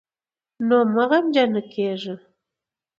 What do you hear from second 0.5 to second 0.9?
نو